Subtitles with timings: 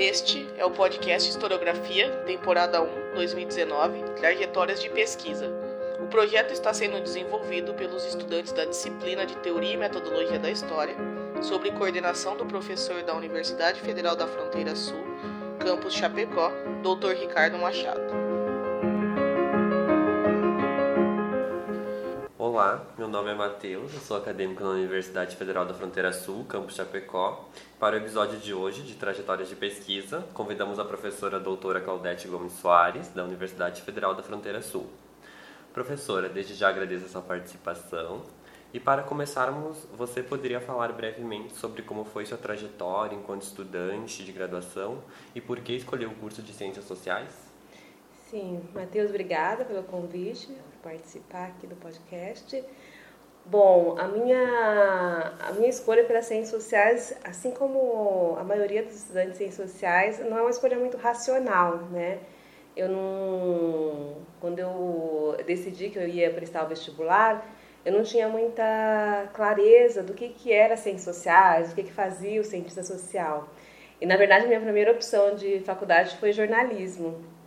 [0.00, 5.52] Este é o podcast Historiografia, temporada 1, 2019, Trajetórias de Pesquisa.
[6.02, 10.96] O projeto está sendo desenvolvido pelos estudantes da disciplina de Teoria e Metodologia da História,
[11.42, 15.04] sob coordenação do professor da Universidade Federal da Fronteira Sul,
[15.58, 16.50] campus Chapecó,
[16.82, 17.20] Dr.
[17.20, 18.29] Ricardo Machado.
[22.60, 26.74] Olá, meu nome é Matheus, eu sou acadêmico na Universidade Federal da Fronteira Sul, campus
[26.74, 27.48] Chapecó.
[27.78, 32.52] Para o episódio de hoje, de Trajetórias de Pesquisa, convidamos a professora doutora Claudete Gomes
[32.52, 34.86] Soares, da Universidade Federal da Fronteira Sul.
[35.72, 38.24] Professora, desde já agradeço a sua participação.
[38.74, 44.32] E para começarmos, você poderia falar brevemente sobre como foi sua trajetória enquanto estudante de
[44.32, 45.02] graduação
[45.34, 47.49] e por que escolheu o curso de Ciências Sociais?
[48.30, 52.64] Sim, Matheus, obrigada pelo convite participar aqui do podcast.
[53.44, 59.32] Bom, a minha, a minha escolha pelas ciências sociais, assim como a maioria dos estudantes
[59.32, 62.20] de ciências sociais, não é uma escolha muito racional, né?
[62.76, 67.44] Eu não, quando eu decidi que eu ia prestar o vestibular,
[67.84, 72.40] eu não tinha muita clareza do que, que era ciências sociais, do que, que fazia
[72.40, 73.48] o cientista social.
[74.00, 77.39] E, na verdade, minha primeira opção de faculdade foi jornalismo.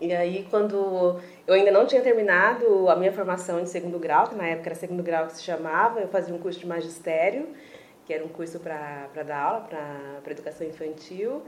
[0.00, 4.34] E aí, quando eu ainda não tinha terminado a minha formação de segundo grau, que
[4.34, 7.48] na época era segundo grau que se chamava, eu fazia um curso de magistério,
[8.06, 9.68] que era um curso para dar aula,
[10.22, 11.42] para educação infantil.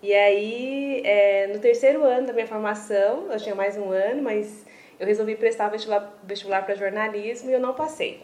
[0.00, 4.64] E aí, é, no terceiro ano da minha formação, eu tinha mais um ano, mas
[4.98, 8.22] eu resolvi prestar vestibular, vestibular para jornalismo e eu não passei.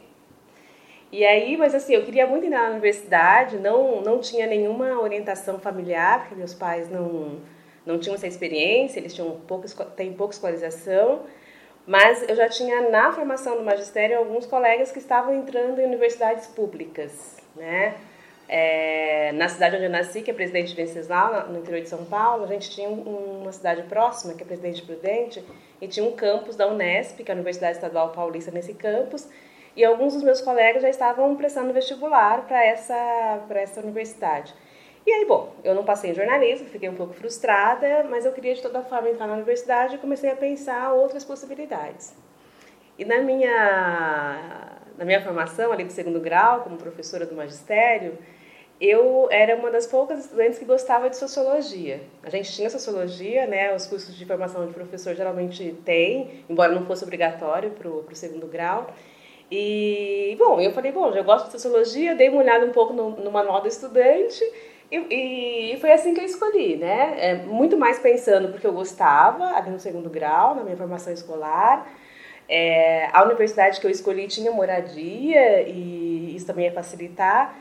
[1.10, 5.58] E aí, mas assim, eu queria muito ir na universidade, não, não tinha nenhuma orientação
[5.58, 7.40] familiar, porque meus pais não
[7.86, 11.22] não tinham essa experiência, eles tinham pouco, têm pouca escolarização,
[11.86, 16.48] mas eu já tinha na formação do magistério alguns colegas que estavam entrando em universidades
[16.48, 17.94] públicas, né?
[18.48, 22.44] É, na cidade onde eu nasci, que é Presidente Venceslau, no interior de São Paulo,
[22.44, 25.44] a gente tinha uma cidade próxima, que é Presidente Prudente,
[25.80, 29.28] e tinha um campus da Unesp, que é a Universidade Estadual Paulista, nesse campus,
[29.74, 34.54] e alguns dos meus colegas já estavam prestando vestibular para essa, essa universidade.
[35.06, 38.52] E aí, bom, eu não passei em jornalismo, fiquei um pouco frustrada, mas eu queria
[38.54, 42.12] de toda forma entrar na universidade e comecei a pensar outras possibilidades.
[42.98, 48.18] E na minha, na minha formação, ali do segundo grau, como professora do magistério,
[48.80, 52.00] eu era uma das poucas estudantes que gostava de sociologia.
[52.24, 53.72] A gente tinha sociologia, né?
[53.76, 58.48] Os cursos de formação de professor geralmente têm, embora não fosse obrigatório para o segundo
[58.48, 58.92] grau.
[59.52, 63.10] E, bom, eu falei, bom, já gosto de sociologia, dei uma olhada um pouco no,
[63.10, 64.44] no manual do estudante
[64.90, 67.14] e, e, foi assim que eu escolhi, né?
[67.18, 71.88] É, muito mais pensando porque eu gostava, ali no segundo grau, na minha formação escolar.
[72.48, 77.56] É, a universidade que eu escolhi tinha moradia e isso também ia facilitar.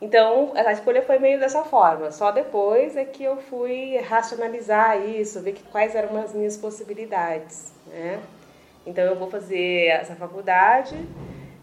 [0.00, 2.10] Então, a escolha foi meio dessa forma.
[2.10, 7.74] Só depois é que eu fui racionalizar isso, ver que, quais eram as minhas possibilidades,
[7.86, 8.18] né?
[8.86, 10.96] Então, eu vou fazer essa faculdade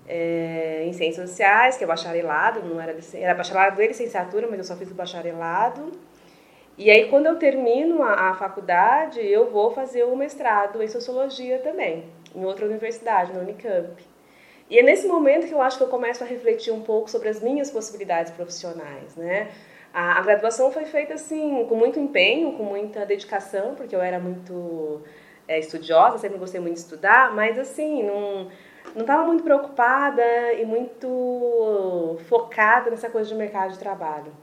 [0.08, 4.64] é, em Ciências Sociais, que é bacharelado, não era, era bacharelado e licenciatura, mas eu
[4.64, 5.92] só fiz o bacharelado.
[6.78, 11.60] E aí, quando eu termino a, a faculdade, eu vou fazer o mestrado em Sociologia
[11.60, 14.02] também, em outra universidade, na Unicamp.
[14.70, 17.30] E é nesse momento que eu acho que eu começo a refletir um pouco sobre
[17.30, 19.50] as minhas possibilidades profissionais, né?
[19.94, 24.20] A, a graduação foi feita assim, com muito empenho, com muita dedicação, porque eu era
[24.20, 25.02] muito
[25.48, 28.50] é, estudiosa, sempre gostei muito de estudar, mas assim, não
[28.98, 34.34] não estava muito preocupada e muito focada nessa coisa de mercado de trabalho.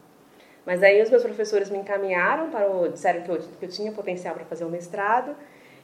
[0.64, 3.90] Mas aí os meus professores me encaminharam para o, disseram que eu, que eu tinha
[3.90, 5.34] potencial para fazer o mestrado.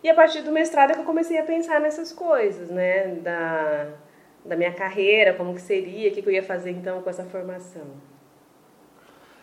[0.04, 3.88] E a partir do mestrado é que eu comecei a pensar nessas coisas, né, da,
[4.44, 7.24] da minha carreira, como que seria, o que, que eu ia fazer então com essa
[7.24, 7.88] formação.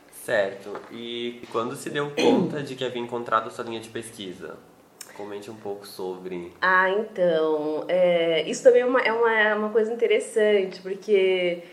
[0.10, 0.82] Certo.
[0.90, 4.56] E quando se deu conta de que havia encontrado sua linha de pesquisa?
[5.18, 6.54] Comente um pouco sobre.
[6.62, 7.86] Ah, então.
[7.88, 11.64] É, isso também é uma, é uma, é uma coisa interessante, porque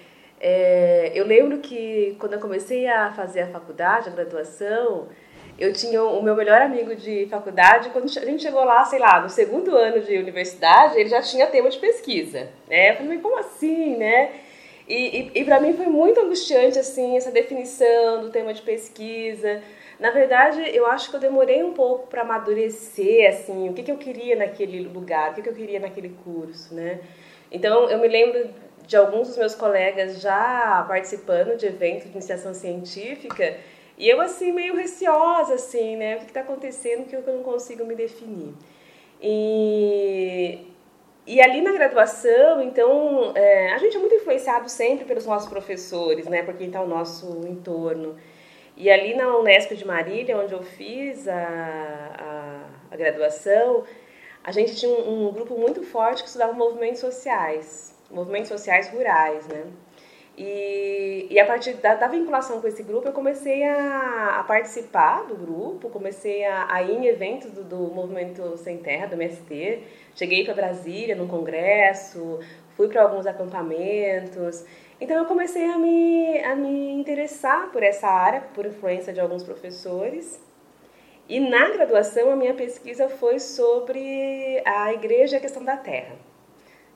[0.41, 5.09] é, eu lembro que quando eu comecei a fazer a faculdade, a graduação,
[5.59, 9.21] eu tinha o meu melhor amigo de faculdade, quando a gente chegou lá, sei lá,
[9.21, 12.93] no segundo ano de universidade, ele já tinha tema de pesquisa, né?
[12.93, 14.33] Eu falei, como assim, né?
[14.89, 19.63] E, e, e para mim foi muito angustiante, assim, essa definição do tema de pesquisa,
[19.99, 23.91] na verdade, eu acho que eu demorei um pouco para amadurecer, assim, o que, que
[23.93, 27.01] eu queria naquele lugar, o que, que eu queria naquele curso, né?
[27.51, 28.51] Então, eu me lembro
[28.87, 33.57] de alguns dos meus colegas já participando de eventos de iniciação científica
[33.97, 36.17] e eu, assim, meio receosa, assim, né?
[36.17, 38.53] O que está acontecendo que eu não consigo me definir.
[39.23, 40.67] E,
[41.27, 46.27] e ali na graduação, então, é, a gente é muito influenciado sempre pelos nossos professores,
[46.27, 46.43] né?
[46.43, 48.17] Por quem está ao nosso entorno.
[48.77, 53.85] E ali na Unesp de Marília, onde eu fiz a, a, a graduação,
[54.43, 59.47] a gente tinha um, um, grupo muito forte que estudava movimentos sociais, movimentos sociais rurais,
[59.47, 59.65] né?
[60.37, 65.25] E, e a partir da, da, vinculação com esse grupo, eu comecei a, a participar
[65.27, 69.83] do grupo, comecei a, a, ir em eventos do, do Movimento Sem Terra, do MST.
[70.17, 72.41] Cheguei para Brasília, num congresso,
[72.77, 74.65] fui para alguns acampamentos.
[75.01, 79.43] Então, eu comecei a me, a me interessar por essa área, por influência de alguns
[79.43, 80.41] professores.
[81.29, 86.17] E na graduação, a minha pesquisa foi sobre a igreja e a questão da terra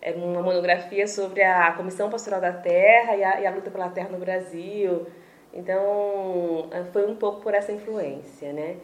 [0.01, 3.89] é uma monografia sobre a Comissão Pastoral da Terra e a, e a, luta pela
[3.89, 5.07] terra no Brasil.
[5.53, 8.77] Então, é, foi um pouco por essa influência, né?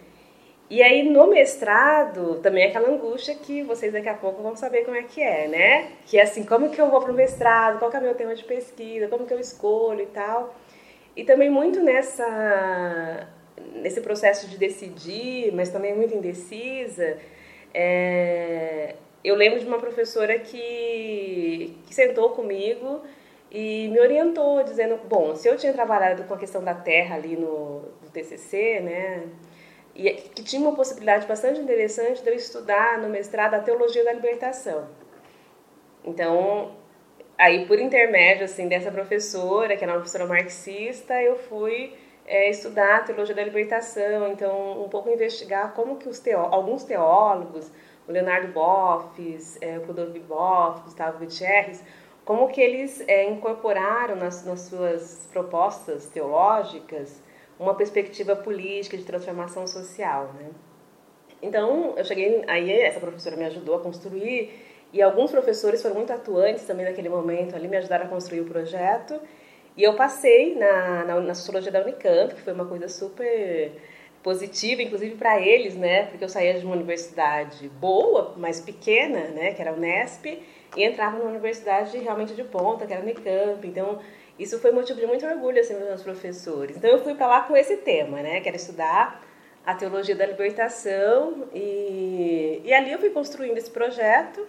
[0.71, 4.85] E aí, no mestrado, também é aquela angústia que vocês daqui a pouco vão saber
[4.85, 5.93] como é que é, né?
[6.07, 8.35] Que é assim, como que eu vou para o mestrado, qual é o meu tema
[8.35, 10.55] de pesquisa, como que eu escolho e tal.
[11.15, 13.29] E também muito nessa,
[13.75, 17.19] nesse processo de decidir, mas também muito indecisa,
[17.73, 18.95] é,
[19.25, 23.01] eu lembro de uma professora que, que sentou comigo
[23.51, 27.37] e me orientou, dizendo, bom, se eu tinha trabalhado com a questão da terra ali
[27.37, 29.23] no, no TCC, né,
[29.95, 34.13] e que tinha uma possibilidade bastante interessante de eu estudar no mestrado a teologia da
[34.13, 34.89] libertação.
[36.05, 36.73] Então,
[37.39, 41.95] aí por intermédio assim dessa professora, que era uma professora marxista, eu fui
[42.27, 46.85] é, estudar a teologia da libertação, então um pouco investigar como que os teó alguns
[46.85, 47.71] teólogos
[48.07, 51.83] o Leonardo Boffes, é, o Clodovis Boff, Gustavo Gutierrez,
[52.25, 57.23] como que eles é, incorporaram nas, nas suas propostas teológicas
[57.59, 60.51] uma perspectiva política de transformação social, né?
[61.43, 64.51] Então, eu cheguei, aí essa professora me ajudou a construir
[64.93, 68.45] e alguns professores foram muito atuantes também naquele momento ali, me ajudaram a construir o
[68.45, 69.21] projeto.
[69.77, 73.73] E eu passei na, na, na sociologia da Unicamp, que foi uma coisa super
[74.23, 76.05] positiva, inclusive para eles, né?
[76.07, 79.53] Porque eu saía de uma universidade boa, mas pequena, né?
[79.53, 80.27] Que era a Unesp,
[80.77, 83.67] e entrava numa universidade realmente de ponta, que era a Unicamp.
[83.67, 83.99] Então,
[84.39, 86.77] isso foi motivo de muito orgulho, assim, dos meus professores.
[86.77, 88.43] Então, eu fui para lá com esse tema, né?
[88.45, 89.23] Era estudar
[89.65, 91.49] a teologia da libertação.
[91.55, 94.47] E, e ali eu fui construindo esse projeto.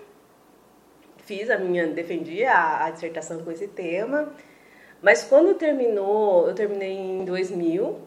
[1.18, 4.34] Fiz a minha, defendi a, a dissertação com esse tema.
[5.02, 8.00] Mas quando terminou, eu terminei em 2000,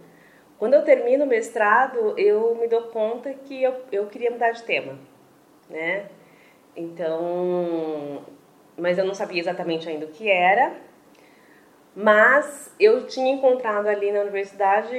[0.59, 4.65] quando eu termino o mestrado, eu me dou conta que eu, eu queria mudar de
[4.65, 4.99] tema,
[5.71, 6.07] né?
[6.75, 8.25] Então,
[8.77, 10.88] mas eu não sabia exatamente ainda o que era.
[12.01, 14.97] Mas eu tinha encontrado ali na universidade,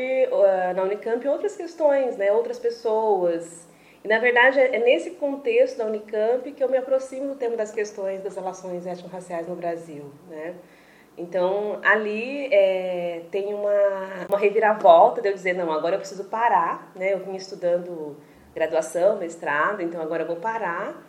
[0.76, 2.30] na Unicamp, outras questões, né?
[2.34, 3.66] Outras pessoas.
[4.04, 7.72] E, na verdade, é nesse contexto da Unicamp que eu me aproximo do tema das
[7.72, 10.56] questões das relações étnico-raciais no Brasil, né?
[11.18, 16.92] Então, ali é, tem uma, uma reviravolta de eu dizer, não, agora eu preciso parar,
[16.98, 17.14] né?
[17.14, 18.18] Eu vim estudando
[18.54, 21.02] graduação, mestrado, então agora eu vou parar,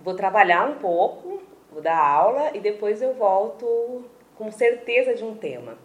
[0.00, 1.42] vou trabalhar um pouco,
[1.72, 4.04] vou dar aula e depois eu volto
[4.36, 5.78] com certeza de um tema.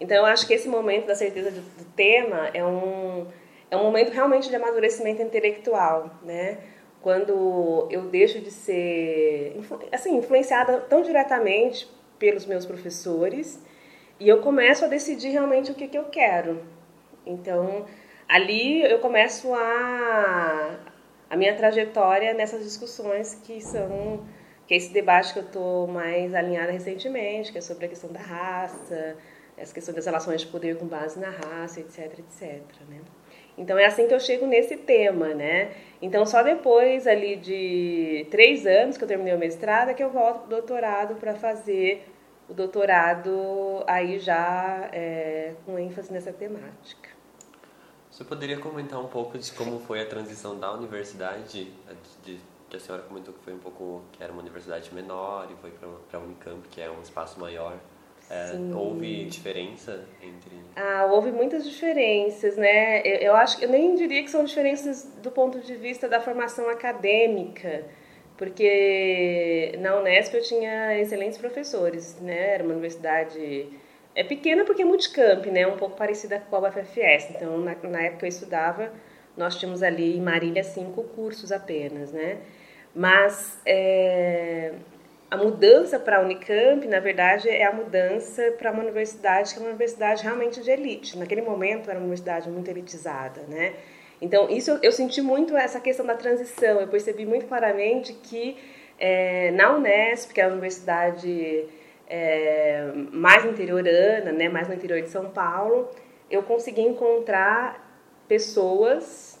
[0.00, 3.26] Então, eu acho que esse momento da certeza do tema é um,
[3.70, 6.58] é um momento realmente de amadurecimento intelectual, né?
[7.00, 9.56] Quando eu deixo de ser,
[9.92, 11.88] assim, influenciada tão diretamente
[12.18, 13.62] pelos meus professores
[14.18, 16.62] e eu começo a decidir realmente o que, que eu quero.
[17.26, 17.84] Então,
[18.28, 20.78] ali eu começo a,
[21.28, 24.24] a minha trajetória nessas discussões que são
[24.66, 28.10] que é esse debate que eu estou mais alinhada recentemente, que é sobre a questão
[28.10, 29.16] da raça,
[29.56, 33.00] essa questão das relações de poder com base na raça, etc, etc, né?
[33.56, 35.72] Então é assim que eu chego nesse tema, né?
[36.02, 40.10] Então só depois ali de três anos que eu terminei o mestrado é que eu
[40.10, 42.04] volto para o doutorado para fazer
[42.48, 47.10] o doutorado aí já é, com ênfase nessa temática.
[48.10, 51.72] Você poderia comentar um pouco de como foi a transição da universidade,
[52.22, 52.38] de,
[52.76, 56.18] a senhora comentou que foi um pouco que era uma universidade menor e foi para
[56.18, 57.78] a Unicamp, que é um espaço maior.
[58.30, 60.56] É, houve diferença entre.
[60.74, 63.00] Ah, houve muitas diferenças, né?
[63.00, 66.68] Eu, eu acho eu nem diria que são diferenças do ponto de vista da formação
[66.70, 67.84] acadêmica
[68.36, 72.54] porque na Unesp eu tinha excelentes professores, né?
[72.54, 73.68] Era uma universidade
[74.14, 75.66] é pequena porque é multicamp, né?
[75.66, 77.30] Um pouco parecida com a UFFS.
[77.30, 78.92] Então, na, na época eu estudava,
[79.36, 82.38] nós tínhamos ali em Marília cinco cursos apenas, né?
[82.94, 84.72] Mas é,
[85.30, 89.62] a mudança para a Unicamp, na verdade, é a mudança para uma universidade que é
[89.62, 91.18] uma universidade realmente de elite.
[91.18, 93.74] Naquele momento era uma universidade muito elitizada, né?
[94.20, 96.80] Então, isso eu, senti muito essa questão da transição.
[96.80, 98.56] Eu percebi muito claramente que
[98.98, 101.66] é, na Unesp, que é a universidade
[102.08, 105.90] é, mais interiorana, né, mais no interior de São Paulo,
[106.30, 107.84] eu consegui encontrar
[108.28, 109.33] pessoas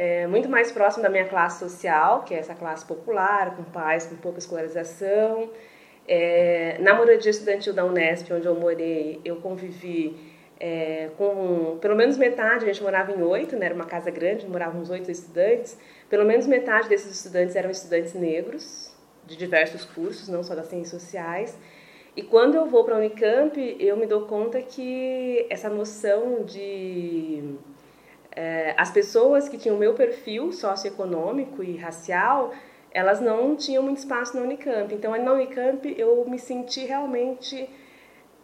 [0.00, 4.06] é, muito mais próximas da minha classe social, que é essa classe popular, com pais
[4.06, 5.50] com pouca escolarização.
[6.08, 10.16] É, na moradia estudantil da Unesp, onde eu morei, eu convivi
[10.58, 14.48] é, com pelo menos metade, a gente morava em oito, né, era uma casa grande,
[14.48, 15.78] moravam uns oito estudantes,
[16.08, 21.02] pelo menos metade desses estudantes eram estudantes negros, de diversos cursos, não só das ciências
[21.02, 21.58] sociais.
[22.16, 27.58] E quando eu vou para a Unicamp, eu me dou conta que essa noção de
[28.32, 32.52] é, as pessoas que tinham o meu perfil socioeconômico e racial,
[32.92, 34.94] elas não tinham muito espaço na Unicamp.
[34.94, 37.68] Então, na Unicamp, eu me senti realmente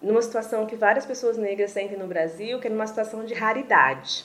[0.00, 4.24] numa situação que várias pessoas negras sentem no Brasil, que é numa situação de raridade,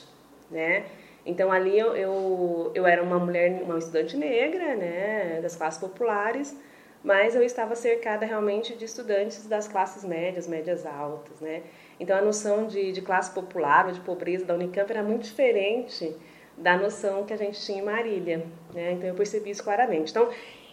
[0.50, 0.84] né?
[1.24, 6.56] Então ali eu, eu, eu era uma mulher, uma estudante negra, né, das classes populares,
[7.02, 11.62] mas eu estava cercada realmente de estudantes das classes médias, médias altas, né?
[11.98, 16.14] Então a noção de, de classe popular ou de pobreza da Unicamp era muito diferente
[16.56, 18.92] da noção que a gente tinha em Marília, né?
[18.92, 20.10] Então eu percebi isso claramente.
[20.10, 20.28] Então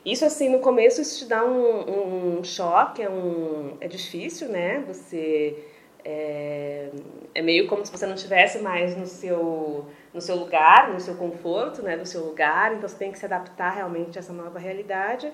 [0.05, 4.83] isso assim no começo isso te dá um, um choque, é um é difícil, né?
[4.87, 5.57] Você
[6.03, 6.89] é,
[7.35, 11.15] é meio como se você não estivesse mais no seu no seu lugar, no seu
[11.15, 12.73] conforto, né, do seu lugar.
[12.73, 15.31] Então você tem que se adaptar realmente a essa nova realidade.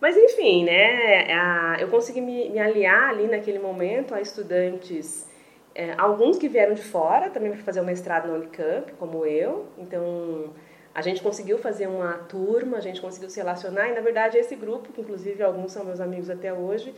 [0.00, 5.28] Mas enfim, né, a, eu consegui me, me, aliar ali naquele momento a estudantes,
[5.74, 9.66] é, alguns que vieram de fora também para fazer o mestrado na Unicamp, como eu.
[9.78, 10.54] Então
[10.94, 14.56] a gente conseguiu fazer uma turma, a gente conseguiu se relacionar e na verdade esse
[14.56, 16.94] grupo, que inclusive alguns são meus amigos até hoje,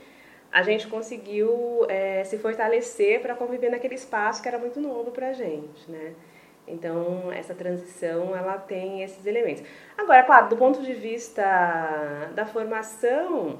[0.51, 5.31] a gente conseguiu é, se fortalecer para conviver naquele espaço que era muito novo para
[5.31, 6.13] a gente, né?
[6.67, 9.65] Então, essa transição, ela tem esses elementos.
[9.99, 11.43] Agora, claro, do ponto de vista
[12.35, 13.59] da formação,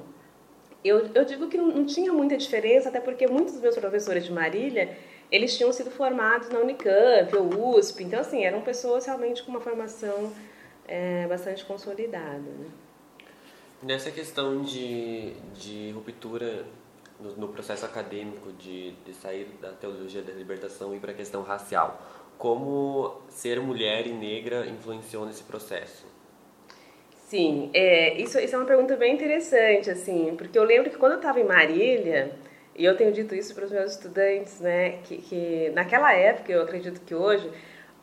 [0.83, 4.31] eu, eu digo que não, tinha muita diferença, até porque muitos dos meus professores de
[4.31, 4.97] Marília,
[5.31, 9.61] eles tinham sido formados na Unicamp ou USP, então, assim, eram pessoas realmente com uma
[9.61, 10.31] formação
[10.87, 12.39] é, bastante consolidada.
[12.39, 12.67] Né?
[13.81, 16.65] Nessa questão de, de ruptura
[17.19, 21.41] no, no processo acadêmico, de, de sair da teologia da libertação e para a questão
[21.43, 22.01] racial,
[22.37, 26.05] como ser mulher e negra influenciou nesse processo?
[27.27, 31.13] Sim, é, isso, isso é uma pergunta bem interessante, assim, porque eu lembro que quando
[31.13, 32.31] eu estava em Marília,
[32.75, 36.61] e eu tenho dito isso para os meus estudantes, né, que, que naquela época, eu
[36.61, 37.49] acredito que hoje,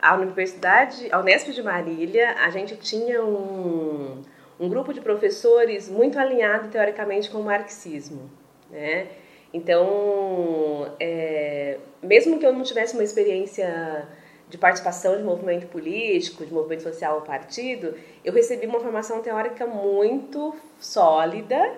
[0.00, 4.22] a Universidade, a Unesp de Marília, a gente tinha um,
[4.58, 8.28] um grupo de professores muito alinhado teoricamente com o marxismo,
[8.70, 9.08] né?
[9.52, 14.08] Então, é, mesmo que eu não tivesse uma experiência
[14.50, 19.64] de participação de movimento político, de movimento social ou partido, eu recebi uma formação teórica
[19.64, 21.72] muito sólida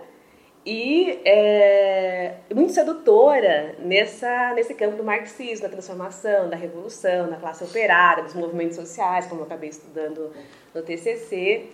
[0.64, 7.62] e é, muito sedutora nessa, nesse campo do marxismo, da transformação, da revolução, da classe
[7.62, 10.32] operária, dos movimentos sociais, como eu acabei estudando
[10.74, 11.66] no TCC.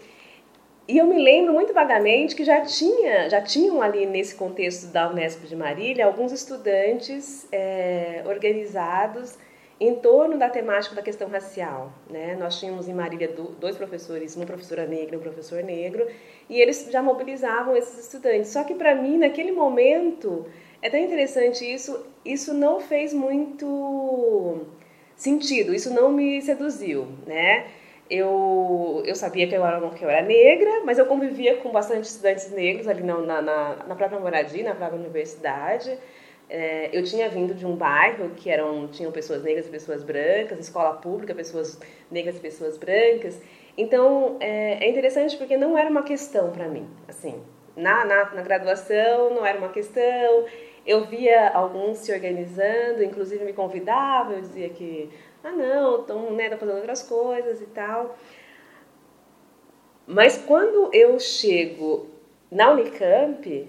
[0.88, 5.10] E eu me lembro muito vagamente que já tinha, já tinham ali nesse contexto da
[5.10, 9.36] Unesp de Marília alguns estudantes é, organizados
[9.80, 11.92] em torno da temática da questão racial.
[12.10, 12.36] Né?
[12.36, 13.28] Nós tínhamos em Marília
[13.60, 16.06] dois professores, uma professora negra e um professor negro,
[16.48, 18.50] e eles já mobilizavam esses estudantes.
[18.50, 20.46] Só que para mim, naquele momento,
[20.82, 24.66] é tão interessante isso, isso não fez muito
[25.16, 27.66] sentido, isso não me seduziu, né?
[28.10, 32.04] Eu, eu sabia que eu, era, que eu era negra, mas eu convivia com bastante
[32.04, 35.98] estudantes negros ali na, na, na própria moradia, na própria universidade.
[36.50, 40.58] É, eu tinha vindo de um bairro que eram tinham pessoas negras e pessoas brancas,
[40.58, 41.78] escola pública, pessoas
[42.10, 43.40] negras e pessoas brancas.
[43.76, 47.42] Então é, é interessante porque não era uma questão para mim, assim,
[47.76, 50.46] na, na, na, graduação não era uma questão.
[50.86, 55.10] Eu via alguns se organizando, inclusive me convidavam, eu dizia que
[55.44, 58.16] ah não, estão né, fazendo outras coisas e tal.
[60.06, 62.08] Mas quando eu chego
[62.50, 63.68] na Unicamp,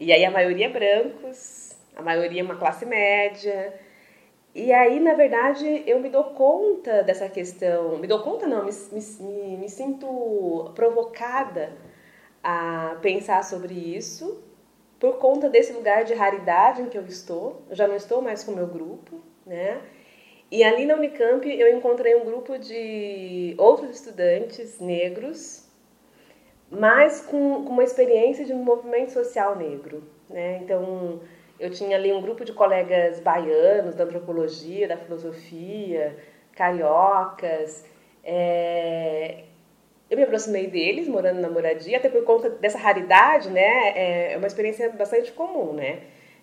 [0.00, 3.74] e aí a maioria é brancos, a maioria é uma classe média.
[4.54, 8.72] E aí, na verdade, eu me dou conta dessa questão, me dou conta não, me,
[8.92, 11.72] me, me sinto provocada
[12.42, 14.42] a pensar sobre isso
[14.98, 17.62] por conta desse lugar de raridade em que eu estou.
[17.68, 19.80] Eu já não estou mais com o meu grupo, né?
[20.50, 25.66] E ali na Unicamp eu encontrei um grupo de outros estudantes negros,
[26.70, 30.58] mas com, com uma experiência de um movimento social negro, né?
[30.58, 31.20] Então,
[31.58, 36.16] eu tinha ali um grupo de colegas baianos da antropologia, da filosofia,
[36.52, 37.84] cariocas.
[38.22, 39.44] É...
[40.08, 44.32] Eu me aproximei deles, morando na moradia, até por conta dessa raridade, né?
[44.32, 46.02] É uma experiência bastante comum, né?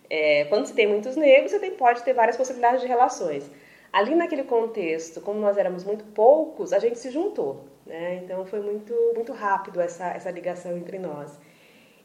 [0.10, 3.50] É, quando se tem muitos negros, você tem, pode ter várias possibilidades de relações.
[3.91, 7.65] Ali naquele contexto, como nós éramos muito poucos, a gente se juntou.
[7.86, 8.22] Né?
[8.24, 11.38] Então foi muito, muito rápido essa, essa ligação entre nós.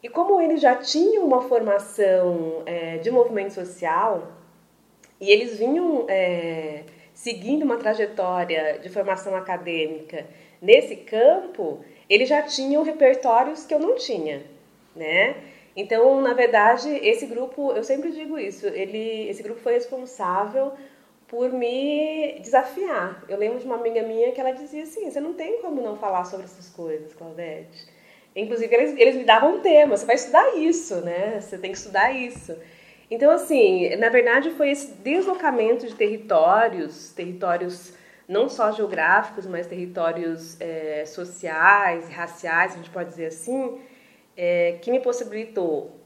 [0.03, 4.33] E como eles já tinham uma formação é, de movimento social,
[5.21, 10.27] e eles vinham é, seguindo uma trajetória de formação acadêmica
[10.63, 14.43] nesse campo, eles já tinham repertórios que eu não tinha,
[14.95, 15.37] né?
[15.75, 20.73] Então, na verdade, esse grupo, eu sempre digo isso, ele, esse grupo foi responsável
[21.29, 23.25] por me desafiar.
[23.29, 25.97] Eu lembro de uma amiga minha que ela dizia assim: você não tem como não
[25.97, 27.98] falar sobre essas coisas, Claudete.
[28.39, 31.41] Inclusive, eles, eles me davam um tema: você vai estudar isso, né?
[31.41, 32.57] Você tem que estudar isso.
[33.11, 37.95] Então, assim, na verdade, foi esse deslocamento de territórios, territórios
[38.29, 43.81] não só geográficos, mas territórios é, sociais, raciais, a gente pode dizer assim,
[44.37, 45.99] é, que me possibilitou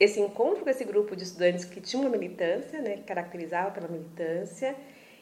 [0.00, 3.88] esse encontro com esse grupo de estudantes que tinha uma militância, né, que caracterizava pela
[3.88, 4.74] militância,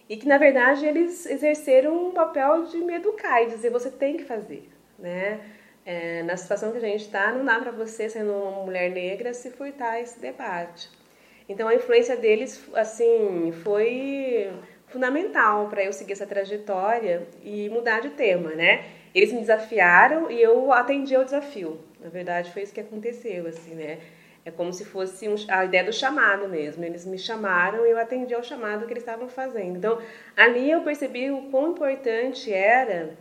[0.08, 4.16] e que na verdade eles exerceram um papel de me educar e dizer você tem
[4.16, 4.68] que fazer,
[4.98, 5.40] né?
[5.86, 9.34] É, na situação que a gente está, não dá para você, sendo uma mulher negra,
[9.34, 10.88] se furtar esse debate.
[11.48, 14.50] Então a influência deles, assim, foi
[14.86, 18.84] fundamental para eu seguir essa trajetória e mudar de tema, né?
[19.14, 21.78] Eles me desafiaram e eu atendi ao desafio.
[22.00, 23.98] Na verdade, foi isso que aconteceu, assim, né?
[24.44, 26.84] É como se fosse um, a ideia do chamado mesmo.
[26.84, 29.78] Eles me chamaram e eu atendi ao chamado que eles estavam fazendo.
[29.78, 29.98] Então,
[30.36, 33.16] ali eu percebi o quão importante era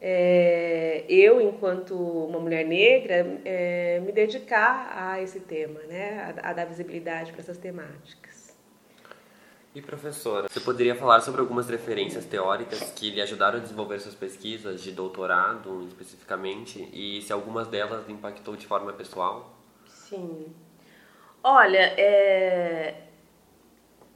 [0.00, 6.34] é, eu, enquanto uma mulher negra, é, me dedicar a esse tema, né?
[6.42, 8.58] a, a dar visibilidade para essas temáticas.
[9.74, 14.14] E professora, você poderia falar sobre algumas referências teóricas que lhe ajudaram a desenvolver suas
[14.16, 19.54] pesquisas de doutorado, especificamente, e se algumas delas impactou de forma pessoal?
[19.86, 20.46] Sim.
[21.44, 23.02] Olha, é...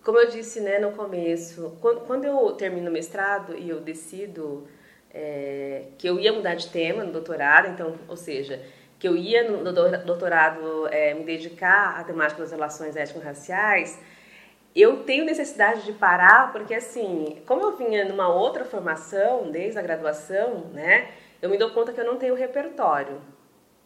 [0.02, 4.66] como eu disse né, no começo, quando eu termino o mestrado e eu decido
[5.14, 5.84] é...
[5.96, 8.60] que eu ia mudar de tema no doutorado, então, ou seja,
[8.98, 14.00] que eu ia no doutorado é, me dedicar à temática das relações étnico-raciais,
[14.74, 19.82] eu tenho necessidade de parar porque assim, como eu vinha numa outra formação desde a
[19.82, 21.08] graduação, né,
[21.40, 23.20] eu me dou conta que eu não tenho repertório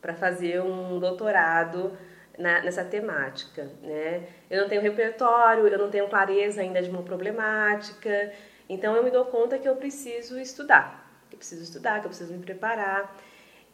[0.01, 1.93] para fazer um doutorado
[2.39, 4.23] na, nessa temática, né?
[4.49, 8.33] Eu não tenho repertório, eu não tenho clareza ainda de uma problemática,
[8.69, 12.11] então eu me dou conta que eu preciso estudar, que eu preciso estudar, que eu
[12.11, 13.17] preciso me preparar.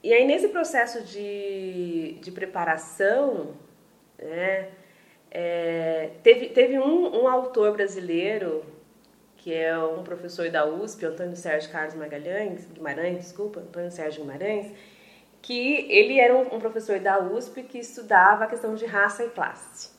[0.02, 3.54] E aí nesse processo de, de preparação,
[4.18, 4.68] né?
[5.30, 8.64] É, teve teve um, um autor brasileiro,
[9.36, 14.72] que é um professor da USP, Antônio Sérgio Carlos Magalhães, Guimarães, desculpa, Antônio Sérgio Guimarães,
[15.42, 19.30] que ele era um, um professor da USP que estudava a questão de raça e
[19.30, 19.90] classe,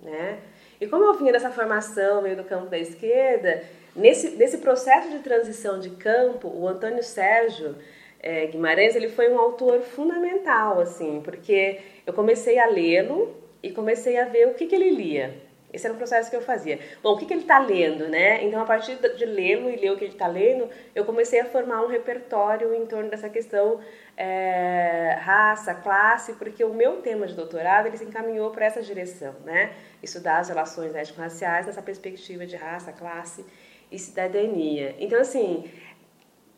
[0.00, 0.40] né?
[0.80, 3.64] E como eu vinha dessa formação meio do campo da esquerda,
[3.96, 7.76] nesse, nesse processo de transição de campo, o Antônio Sérgio
[8.20, 14.18] é, Guimarães ele foi um autor fundamental, assim, porque eu comecei a lê-lo e comecei
[14.18, 15.46] a ver o que, que ele lia.
[15.72, 16.78] Esse era o processo que eu fazia.
[17.02, 18.42] Bom, o que, que ele está lendo, né?
[18.44, 21.44] Então, a partir de lê-lo e ler o que ele está lendo, eu comecei a
[21.44, 23.80] formar um repertório em torno dessa questão
[24.16, 29.34] é, raça, classe, porque o meu tema de doutorado ele se encaminhou para essa direção,
[29.44, 29.72] né?
[30.02, 33.44] Estudar as relações étnico-raciais nessa perspectiva de raça, classe
[33.90, 34.94] e cidadania.
[34.98, 35.70] Então, assim,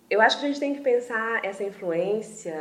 [0.08, 2.54] eu acho que a gente tem que pensar essa influência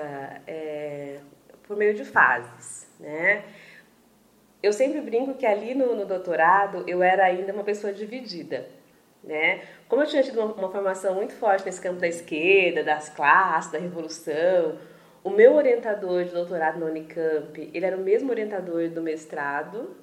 [0.46, 1.20] é,
[1.64, 3.44] por meio de fases, né?
[4.62, 8.68] eu sempre brinco que ali no, no, doutorado eu era ainda uma pessoa dividida,
[9.24, 9.62] né?
[9.88, 13.72] Como eu tinha tido uma, uma, formação muito forte nesse campo da esquerda, das classes,
[13.72, 14.78] da revolução,
[15.24, 19.96] o meu orientador de doutorado na Unicamp, ele era o mesmo orientador do mestrado,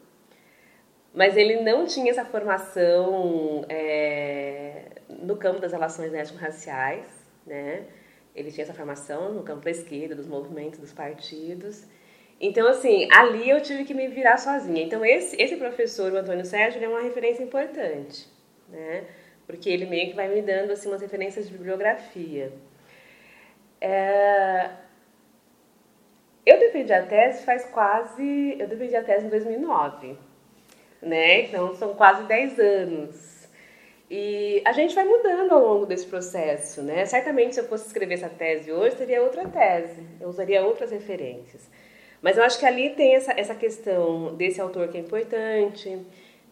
[1.15, 7.07] mas ele não tinha essa formação é, no campo das relações étnico-raciais,
[7.47, 7.85] né?
[8.35, 11.87] Ele tinha essa formação no campo da esquerda, dos movimentos, dos partidos.
[12.41, 14.83] Então, assim, ali eu tive que me virar sozinha.
[14.83, 18.27] Então, esse, esse professor, o Antônio Sérgio, é uma referência importante,
[18.69, 19.05] né?
[19.47, 22.53] Porque ele meio que vai me dando, assim, umas referências de bibliografia.
[23.81, 24.69] É...
[26.45, 28.57] Eu defendi a tese faz quase...
[28.59, 30.19] Eu defendi a tese em 2009,
[31.03, 31.43] né?
[31.43, 33.35] Então, são quase 10 anos.
[34.11, 37.05] E a gente vai mudando ao longo desse processo, né?
[37.07, 40.03] Certamente, se eu fosse escrever essa tese hoje, seria outra tese.
[40.21, 41.69] Eu usaria outras referências.
[42.21, 45.99] Mas eu acho que ali tem essa, essa questão desse autor que é importante,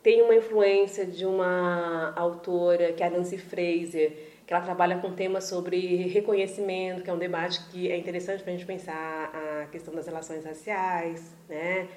[0.02, 4.12] tem uma influência de uma autora, que é a Nancy Fraser,
[4.46, 8.52] que ela trabalha com temas sobre reconhecimento, que é um debate que é interessante para
[8.52, 11.88] a gente pensar a questão das relações raciais, né?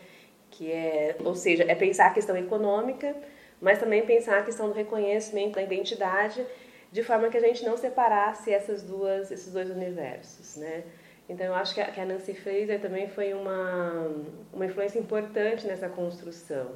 [0.55, 3.15] Que é, ou seja, é pensar a questão econômica,
[3.61, 6.45] mas também pensar a questão do reconhecimento da identidade,
[6.91, 10.83] de forma que a gente não separasse essas duas, esses dois universos, né?
[11.27, 14.11] Então eu acho que a, Nancy Fraser também foi uma,
[14.53, 16.75] uma influência importante nessa construção.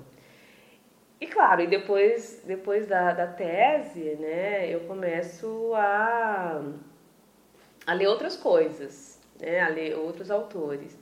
[1.21, 6.63] E claro, e depois, depois da, da tese, né, eu começo a,
[7.85, 10.97] a ler outras coisas, né, a ler outros autores.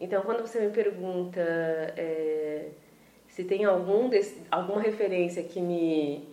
[0.00, 2.68] Então, quando você me pergunta é,
[3.28, 6.26] se tem algum desse, alguma referência que me,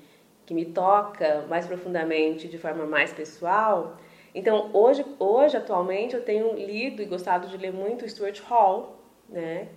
[0.46, 3.98] que me toca mais profundamente, de forma mais pessoal,
[4.34, 8.96] então hoje, hoje atualmente, eu tenho lido e gostado de ler muito Stuart Hall,
[9.28, 9.68] né,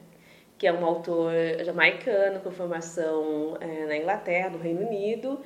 [0.57, 1.33] que é um autor
[1.65, 5.41] jamaicano com formação é, na Inglaterra, no Reino Unido,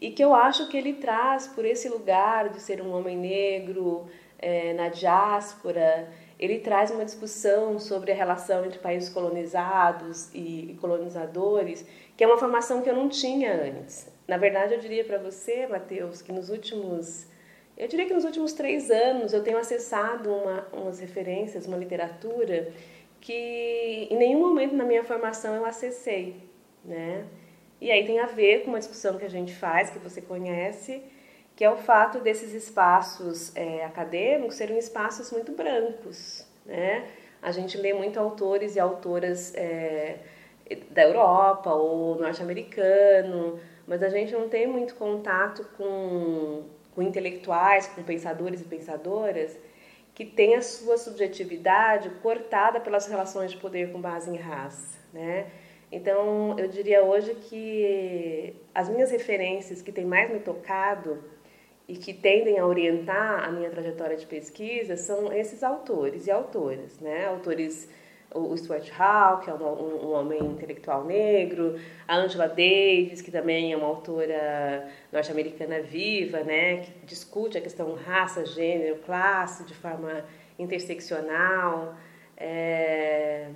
[0.00, 4.06] e que eu acho que ele traz por esse lugar de ser um homem negro
[4.38, 6.08] é, na diáspora,
[6.42, 12.36] ele traz uma discussão sobre a relação entre países colonizados e colonizadores, que é uma
[12.36, 14.10] formação que eu não tinha antes.
[14.26, 17.28] Na verdade, eu diria para você, Matheus, que nos últimos
[17.76, 22.72] eu diria que nos últimos três anos eu tenho acessado uma, umas referências, uma literatura
[23.20, 26.36] que em nenhum momento na minha formação eu acessei,
[26.84, 27.24] né?
[27.80, 31.02] E aí tem a ver com uma discussão que a gente faz, que você conhece,
[31.54, 37.06] que é o fato desses espaços é, acadêmicos serem espaços muito brancos, né?
[37.40, 40.18] A gente lê muito autores e autoras é,
[40.90, 48.02] da Europa ou norte-americano, mas a gente não tem muito contato com, com intelectuais, com
[48.02, 49.56] pensadores e pensadoras
[50.14, 55.46] que tem a sua subjetividade cortada pelas relações de poder com base em raça, né?
[55.90, 61.22] Então, eu diria hoje que as minhas referências que têm mais me tocado
[61.92, 66.98] e que tendem a orientar a minha trajetória de pesquisa são esses autores e autoras,
[67.00, 67.26] né?
[67.26, 67.86] Autores
[68.34, 71.78] o Stuart Hall, que é um, um, homem intelectual negro,
[72.08, 77.94] a Angela Davis, que também é uma autora norte-americana viva, né, que discute a questão
[77.94, 80.24] raça, gênero, classe de forma
[80.58, 81.94] interseccional,
[82.38, 83.48] é,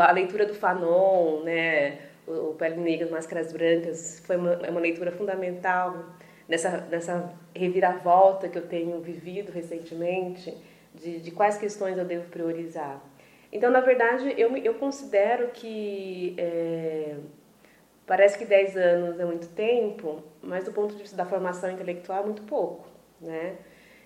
[0.00, 5.12] a leitura do Fanon, né, o Pele Negra, Máscaras Brancas, foi uma, é uma leitura
[5.12, 6.16] fundamental
[6.48, 10.56] nessa, nessa reviravolta que eu tenho vivido recentemente,
[10.94, 13.00] de, de quais questões eu devo priorizar.
[13.52, 17.16] Então, na verdade, eu, eu considero que é,
[18.06, 22.22] parece que 10 anos é muito tempo, mas do ponto de vista da formação intelectual
[22.22, 22.88] é muito pouco,
[23.20, 23.56] né?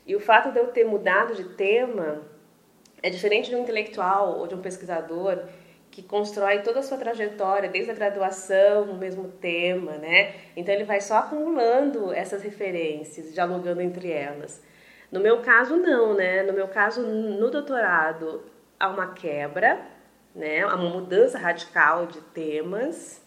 [0.05, 2.23] E o fato de eu ter mudado de tema
[3.03, 5.45] é diferente de um intelectual ou de um pesquisador
[5.93, 10.35] que constrói toda a sua trajetória desde a graduação no mesmo tema, né?
[10.57, 14.61] Então ele vai só acumulando essas referências, dialogando entre elas.
[15.13, 16.43] No meu caso não, né?
[16.43, 18.43] No meu caso no doutorado
[18.81, 19.81] há uma quebra,
[20.35, 23.23] né, há uma mudança radical de temas,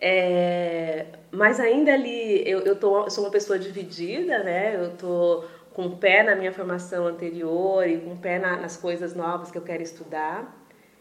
[0.00, 5.44] é, mas ainda ali eu, eu, tô, eu sou uma pessoa dividida, né, eu tô
[5.72, 9.50] com o pé na minha formação anterior e com o pé na, nas coisas novas
[9.50, 10.57] que eu quero estudar.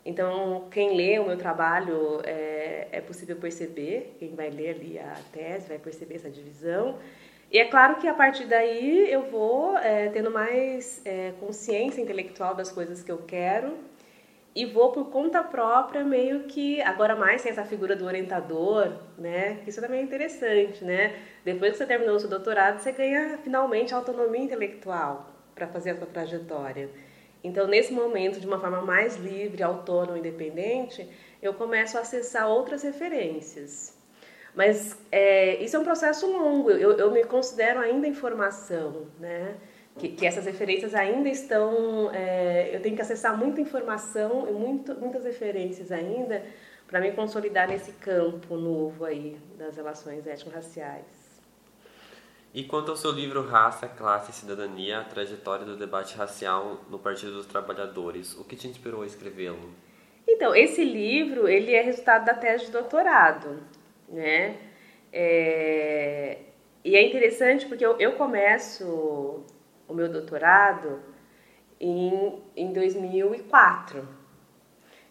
[0.07, 5.17] Então, quem lê o meu trabalho é, é possível perceber, quem vai ler ali a
[5.33, 6.97] tese vai perceber essa divisão.
[7.51, 12.55] E é claro que a partir daí eu vou é, tendo mais é, consciência intelectual
[12.55, 13.73] das coisas que eu quero
[14.55, 19.59] e vou por conta própria meio que agora mais sem essa figura do orientador, né?
[19.67, 21.17] Isso também é interessante, né?
[21.43, 25.97] Depois que você terminou o seu doutorado, você ganha finalmente autonomia intelectual para fazer a
[25.97, 26.89] sua trajetória.
[27.47, 31.07] Então, nesse momento, de uma forma mais livre, autônoma, independente,
[31.41, 33.95] eu começo a acessar outras referências.
[34.53, 39.55] Mas é, isso é um processo longo, eu, eu me considero ainda em formação, né?
[39.97, 42.11] Que, que essas referências ainda estão.
[42.13, 46.43] É, eu tenho que acessar muita informação e muito, muitas referências ainda
[46.87, 51.16] para me consolidar nesse campo novo aí das relações étnico-raciais.
[52.53, 56.97] E quanto ao seu livro Raça, Classe e Cidadania, a trajetória do debate racial no
[56.97, 59.69] Partido dos Trabalhadores, o que te inspirou a escrevê-lo?
[60.27, 63.61] Então, esse livro, ele é resultado da tese de doutorado
[64.07, 64.55] né?
[65.11, 66.37] É,
[66.83, 69.43] e é interessante porque eu, eu começo
[69.87, 71.01] o meu doutorado
[71.79, 74.07] em, em 2004.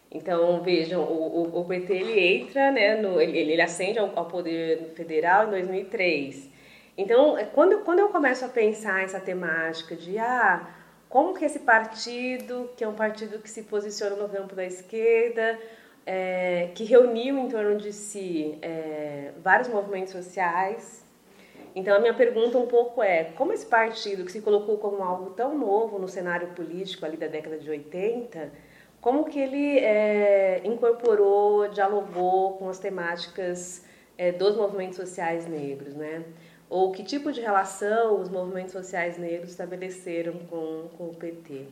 [0.09, 4.25] Então, vejam, o, o, o PT ele entra, né, no, ele, ele ascende ao, ao
[4.25, 6.49] poder federal em 2003.
[6.97, 10.67] Então, é, quando, quando eu começo a pensar essa temática de, ah,
[11.07, 15.59] como que esse partido, que é um partido que se posiciona no campo da esquerda,
[16.05, 21.05] é, que reuniu em torno de si é, vários movimentos sociais.
[21.75, 25.31] Então, a minha pergunta um pouco é: como esse partido, que se colocou como algo
[25.31, 28.51] tão novo no cenário político ali da década de 80,
[28.99, 33.85] como que ele é, incorporou, dialogou com as temáticas
[34.17, 36.23] é, dos movimentos sociais negros, né?
[36.69, 41.65] Ou que tipo de relação os movimentos sociais negros estabeleceram com, com o PT.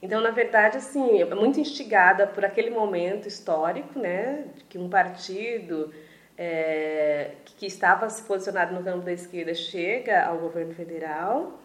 [0.00, 5.92] Então, na verdade, assim, é muito instigada por aquele momento histórico, né, que um partido
[6.36, 11.58] é, que estava se posicionado no campo da esquerda chega ao governo federal,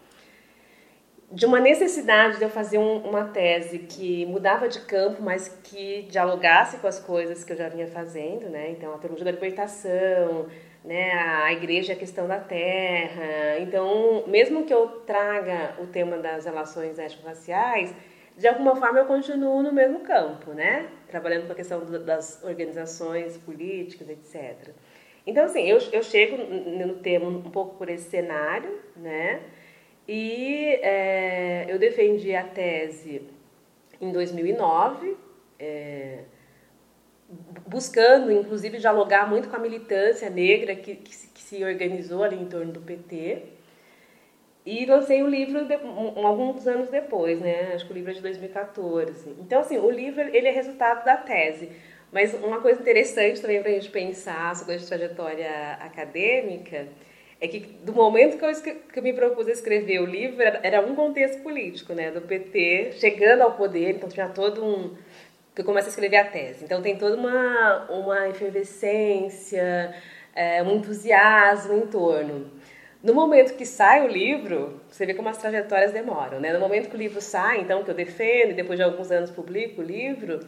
[1.31, 6.03] de uma necessidade de eu fazer um, uma tese que mudava de campo, mas que
[6.03, 8.71] dialogasse com as coisas que eu já vinha fazendo, né?
[8.71, 10.47] Então, a teologia da libertação,
[10.83, 13.59] né, a igreja é a questão da terra.
[13.59, 17.93] Então, mesmo que eu traga o tema das relações étnico-raciais,
[18.37, 20.87] de alguma forma eu continuo no mesmo campo, né?
[21.07, 24.73] Trabalhando com a questão das organizações políticas, etc.
[25.27, 29.41] Então, assim, eu, eu chego no tema um pouco por esse cenário, né?
[30.07, 33.21] E é, eu defendi a tese
[33.99, 35.15] em 2009,
[35.59, 36.23] é,
[37.67, 42.35] buscando, inclusive, dialogar muito com a militância negra que, que, se, que se organizou ali
[42.35, 43.43] em torno do PT.
[44.65, 47.73] E lancei o livro de, um, alguns anos depois, né?
[47.73, 49.35] Acho que o livro é de 2014.
[49.39, 51.69] Então, assim, o livro ele é resultado da tese.
[52.11, 56.87] Mas uma coisa interessante também para a gente pensar sobre a trajetória acadêmica
[57.39, 60.59] é que do momento que eu, que eu me propus a escrever o livro, era,
[60.61, 62.11] era, um contexto político, né?
[62.11, 64.95] Do PT chegando ao poder, então tinha todo um...
[65.53, 66.63] que eu começo a escrever a tese.
[66.63, 69.93] Então tem toda uma, uma efervescência,
[70.35, 72.51] é, um entusiasmo em torno.
[73.03, 76.53] No momento que sai o livro, você vê como as trajetórias demoram, né?
[76.53, 79.31] No momento que o livro sai, então, que eu defendo, e depois de alguns anos
[79.31, 80.39] publico o livro,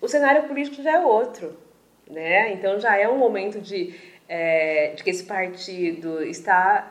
[0.00, 1.56] o cenário político já é outro,
[2.10, 2.52] né?
[2.52, 3.94] Então, já é um momento de,
[4.28, 6.88] é, de que esse partido está,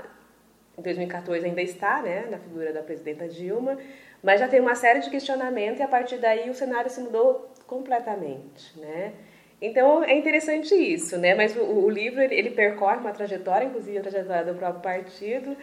[0.78, 3.78] em 2014 ainda está, né, na figura da presidenta Dilma,
[4.24, 7.49] mas já tem uma série de questionamentos e a partir daí o cenário se mudou
[7.70, 9.14] completamente, né?
[9.62, 11.36] Então é interessante isso, né?
[11.36, 15.56] Mas o, o livro ele, ele, percorre uma trajetória, inclusive a trajetória do próprio partido,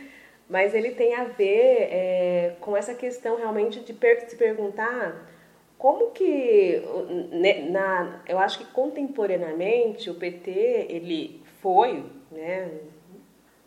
[0.49, 5.29] mas ele tem a ver é, com essa questão realmente de per se perguntar
[5.77, 6.81] como que
[7.33, 10.51] né, na, eu acho que contemporaneamente o PT
[10.89, 12.71] ele foi, né?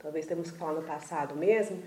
[0.01, 1.83] Talvez temos que falar no passado mesmo.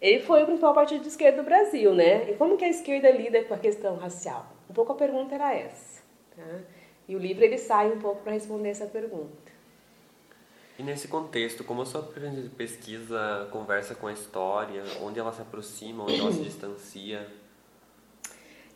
[0.00, 2.30] Ele foi o principal partido de esquerda do Brasil, né?
[2.30, 4.57] E como que a esquerda lida com a questão racial?
[4.68, 6.02] Um pouco a pergunta era essa.
[6.36, 6.60] Tá?
[7.08, 9.48] E o livro ele sai um pouco para responder essa pergunta.
[10.78, 12.08] E nesse contexto, como a sua
[12.56, 17.26] pesquisa conversa com a história, onde ela se aproxima, onde ela se distancia?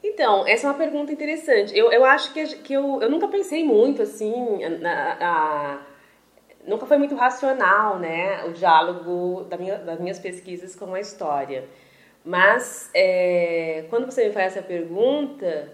[0.02, 1.76] Então, essa é uma pergunta interessante.
[1.76, 4.35] Eu, eu acho que, que eu, eu nunca pensei muito assim,
[4.81, 5.87] na, a,
[6.66, 11.68] nunca foi muito racional, né, o diálogo da minha, das minhas pesquisas com a história.
[12.24, 15.72] Mas, é, quando você me faz essa pergunta,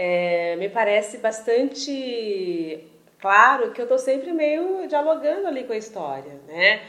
[0.00, 2.84] é, me parece bastante
[3.18, 6.80] claro que eu estou sempre meio dialogando ali com a história, né?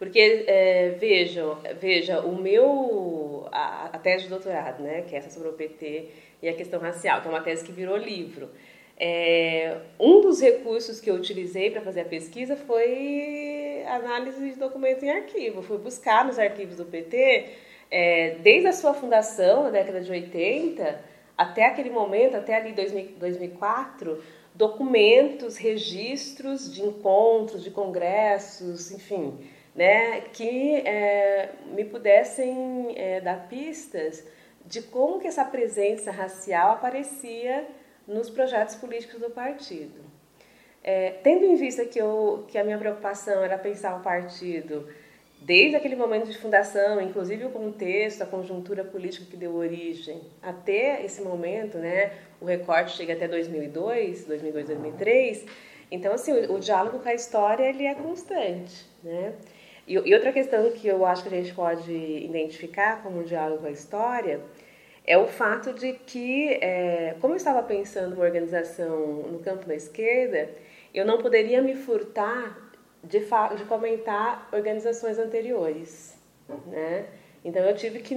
[0.00, 5.48] Porque, é, veja, o meu, a, a, tese de doutorado, né, que é essa sobre
[5.48, 6.08] o PT
[6.42, 8.50] e a questão racial, que é uma tese que virou livro.
[8.98, 15.04] É, um dos recursos que eu utilizei para fazer a pesquisa foi análise de documentos
[15.04, 15.62] em arquivo.
[15.62, 17.46] Fui buscar nos arquivos do PT,
[17.92, 24.22] é, desde a sua fundação, na década de 80, até aquele momento, até ali 2004,
[24.54, 29.38] documentos, registros de encontros, de congressos, enfim,
[29.74, 34.26] né, que é, me pudessem é, dar pistas
[34.64, 37.68] de como que essa presença racial aparecia
[38.08, 40.04] nos projetos políticos do partido.
[40.82, 44.88] É, tendo em vista que, eu, que a minha preocupação era pensar o partido
[45.46, 51.04] desde aquele momento de fundação, inclusive o contexto, a conjuntura política que deu origem, até
[51.04, 55.46] esse momento, né, o recorte chega até 2002, 2002, 2003.
[55.88, 59.34] Então, assim, o, o diálogo com a história ele é constante, né?
[59.86, 63.60] E, e, outra questão que eu acho que a gente pode identificar como um diálogo
[63.60, 64.40] com a história
[65.06, 69.76] é o fato de que, é, como eu estava pensando uma organização no campo da
[69.76, 70.50] esquerda,
[70.92, 72.65] eu não poderia me furtar
[73.08, 73.20] de,
[73.56, 76.16] de comentar organizações anteriores,
[76.66, 77.06] né?
[77.44, 78.16] Então eu tive que,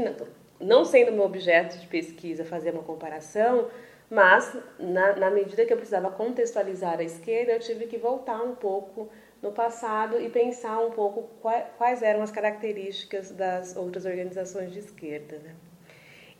[0.59, 3.67] não sendo meu objeto de pesquisa fazer uma comparação,
[4.09, 8.55] mas na, na medida que eu precisava contextualizar a esquerda, eu tive que voltar um
[8.55, 9.07] pouco
[9.41, 11.29] no passado e pensar um pouco
[11.77, 15.37] quais, eram as características das outras organizações de esquerda.
[15.37, 15.55] Né?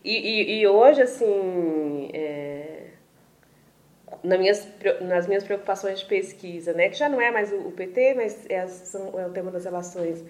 [0.04, 2.88] E, e, e, hoje, assim, é,
[4.24, 4.68] nas minhas,
[5.02, 8.68] nas minhas preocupações de pesquisa, né, que já não é mais o, PT, mas é,
[8.68, 10.24] são, é o tema das relações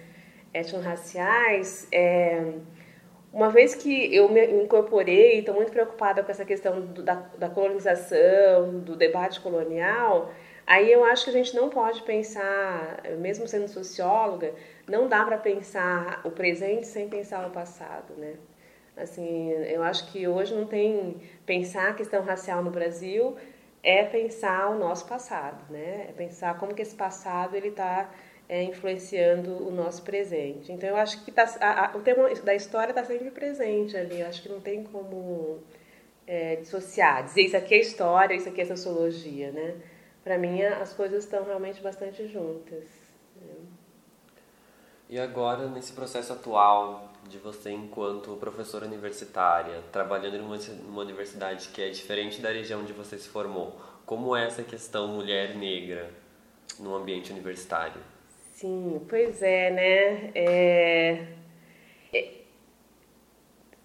[0.52, 2.52] étnico-raciais, é,
[3.32, 7.48] uma vez que eu me incorporei, estou muito preocupada com essa questão do, da, da
[7.48, 10.32] colonização, do debate colonial,
[10.66, 14.52] aí eu acho que a gente não pode pensar, mesmo sendo socióloga,
[14.88, 18.34] não dá para pensar o presente sem pensar o passado, né?
[18.96, 21.16] Assim, eu acho que hoje não tem
[21.46, 23.36] pensar a questão racial no Brasil
[23.82, 26.06] é pensar o nosso passado, né?
[26.08, 28.10] É pensar como que esse passado ele está
[28.48, 30.72] é, influenciando o nosso presente.
[30.72, 34.20] Então eu acho que tá, a, a, o tema da história está sempre presente ali.
[34.20, 35.60] Eu acho que não tem como
[36.26, 39.76] é, dissociar, dizer isso aqui é história, isso aqui é sociologia, né?
[40.22, 42.84] Para mim as coisas estão realmente bastante juntas.
[43.36, 43.54] Né?
[45.08, 50.40] E agora nesse processo atual de você enquanto professora universitária, trabalhando em
[50.86, 55.08] uma universidade que é diferente da região onde você se formou, como é essa questão
[55.08, 56.10] mulher negra
[56.78, 58.00] no ambiente universitário?
[58.54, 60.30] Sim, pois é, né?
[60.34, 61.26] É...
[62.12, 62.28] é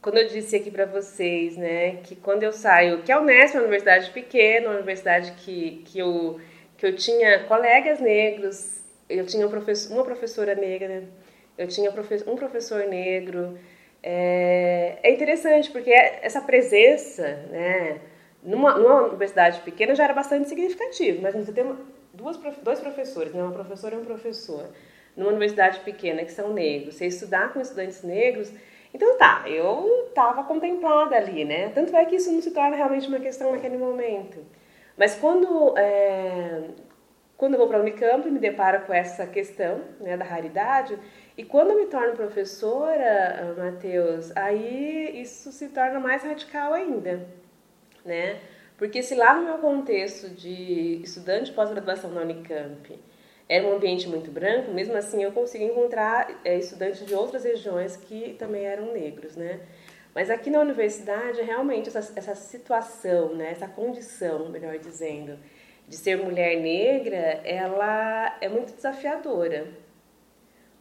[0.02, 3.58] quando eu disse aqui para vocês, né, que quando eu saio, que a Unesp é
[3.58, 6.40] uma universidade pequena, uma universidade que, que, eu,
[6.78, 11.06] que eu tinha colegas negros, eu tinha um professor, uma professora negra,
[11.58, 13.58] eu tinha um professor negro.
[14.02, 18.00] É, é interessante porque essa presença, né,
[18.44, 21.76] numa, numa universidade pequena já era bastante significativo, mas você tem
[22.14, 24.70] duas, dois professores, né, uma professora e um professor,
[25.16, 28.52] numa universidade pequena que são negros, você estudar com estudantes negros,
[28.94, 31.70] então tá, eu estava contemplada ali, né?
[31.76, 34.38] Tanto é que isso não se torna realmente uma questão naquele momento.
[34.98, 36.62] Mas quando, é,
[37.36, 40.98] quando eu vou para a Unicamp e me deparo com essa questão né, da raridade,
[41.38, 47.28] e quando eu me torno professora, Matheus, aí isso se torna mais radical ainda,
[48.06, 48.40] né?
[48.78, 53.00] Porque se lá no meu contexto de estudante de pós-graduação na Unicamp
[53.48, 57.96] era um ambiente muito branco, mesmo assim eu consigo encontrar é, estudantes de outras regiões
[57.96, 59.60] que também eram negros, né?
[60.16, 65.38] Mas aqui na universidade, realmente, essa, essa situação, né, essa condição, melhor dizendo,
[65.88, 69.68] de ser mulher negra, ela é muito desafiadora.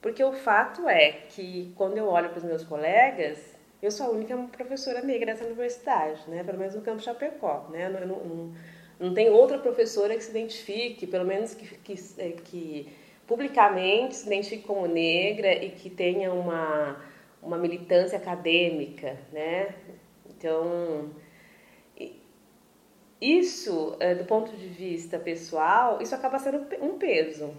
[0.05, 3.39] Porque o fato é que, quando eu olho para os meus colegas,
[3.81, 6.45] eu sou a única professora negra dessa universidade, né?
[6.45, 7.67] pelo menos no campo Chapecó.
[7.71, 7.89] Né?
[7.89, 8.53] Não, não,
[9.01, 12.87] não tem outra professora que se identifique, pelo menos que, que, é, que
[13.27, 17.03] publicamente se identifique como negra e que tenha uma,
[17.43, 19.17] uma militância acadêmica.
[19.33, 19.75] Né?
[20.29, 21.13] Então,
[23.19, 27.55] isso, é, do ponto de vista pessoal, isso acaba sendo um peso.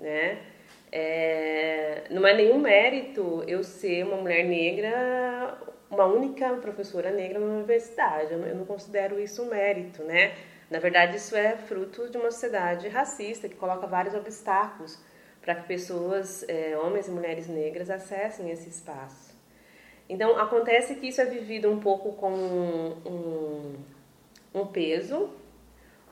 [0.00, 0.50] Né?
[0.92, 5.58] É, não é nenhum mérito eu ser uma mulher negra,
[5.90, 8.32] uma única professora negra na universidade.
[8.32, 10.34] Eu não considero isso um mérito, né?
[10.70, 14.98] Na verdade, isso é fruto de uma sociedade racista que coloca vários obstáculos
[15.42, 19.34] para que pessoas, é, homens e mulheres negras, acessem esse espaço.
[20.08, 23.76] Então, acontece que isso é vivido um pouco com um,
[24.54, 25.30] um peso,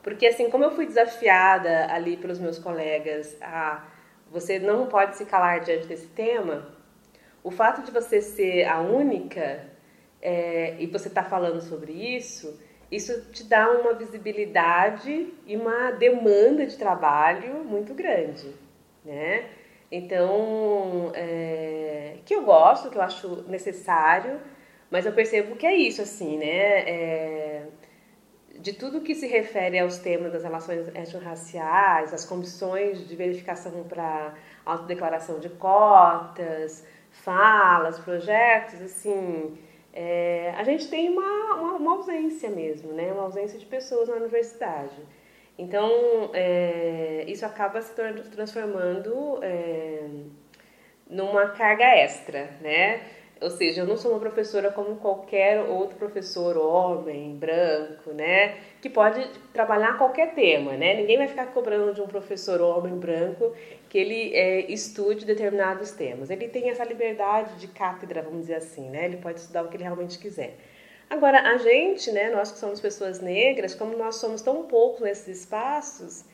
[0.02, 3.84] porque assim, como eu fui desafiada ali pelos meus colegas a
[4.30, 6.66] você não pode se calar diante desse tema,
[7.42, 9.64] o fato de você ser a única
[10.20, 12.58] é, e você estar tá falando sobre isso,
[12.90, 18.54] isso te dá uma visibilidade e uma demanda de trabalho muito grande,
[19.04, 19.46] né?
[19.90, 24.40] Então, é, que eu gosto, que eu acho necessário,
[24.90, 26.80] mas eu percebo que é isso, assim, né?
[26.88, 27.66] É,
[28.60, 34.34] de tudo que se refere aos temas das relações étnico-raciais, as comissões de verificação para
[34.64, 39.56] autodeclaração de cotas, falas, projetos, assim,
[39.92, 43.12] é, a gente tem uma, uma, uma, ausência mesmo, né?
[43.12, 44.96] uma ausência de pessoas na universidade.
[45.56, 47.92] Então, é, isso acaba se
[48.30, 50.06] transformando é,
[51.08, 53.00] numa carga extra, né?
[53.40, 58.56] Ou seja, eu não sou uma professora como qualquer outro professor, homem, branco, né?
[58.80, 60.94] Que pode trabalhar qualquer tema, né?
[60.94, 63.54] Ninguém vai ficar cobrando de um professor homem branco
[63.88, 66.30] que ele é, estude determinados temas.
[66.30, 69.04] Ele tem essa liberdade de cátedra, vamos dizer assim, né?
[69.04, 70.56] Ele pode estudar o que ele realmente quiser.
[71.08, 72.30] Agora, a gente, né?
[72.30, 76.24] Nós que somos pessoas negras, como nós somos tão poucos nesses espaços,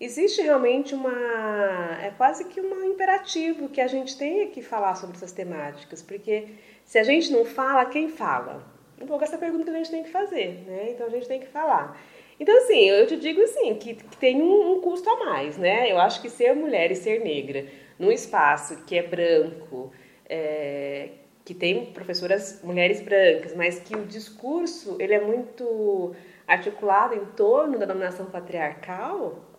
[0.00, 5.16] existe realmente uma é quase que um imperativo que a gente tenha que falar sobre
[5.16, 6.48] essas temáticas, porque
[6.84, 8.64] se a gente não fala, quem fala?
[9.00, 10.90] Um pouco essa pergunta que a gente tem que fazer, né?
[10.90, 12.00] Então a gente tem que falar.
[12.38, 15.90] Então assim, eu te digo assim que, que tem um, um, custo a mais, né?
[15.92, 17.66] Eu acho que ser mulher e ser negra
[17.98, 19.92] num espaço que é branco,
[20.26, 21.10] é,
[21.44, 26.14] que tem professoras mulheres brancas, mas que o discurso ele é muito
[26.46, 29.49] articulado em torno da dominação patriarcal,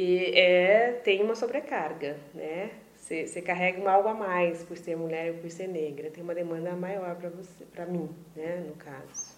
[0.00, 2.70] e é, tem uma sobrecarga, né?
[2.96, 6.08] você, carrega um algo a mais por ser mulher e por ser negra.
[6.08, 9.36] Tem uma demanda maior para você, para mim, né, no caso.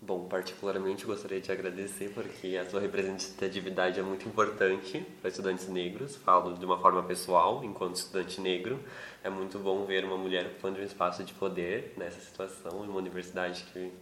[0.00, 6.16] Bom, particularmente gostaria de agradecer porque a sua representatividade é muito importante para estudantes negros.
[6.16, 8.80] Falo de uma forma pessoal, enquanto estudante negro,
[9.22, 12.98] é muito bom ver uma mulher ocupando um espaço de poder nessa situação, em uma
[12.98, 13.92] universidade que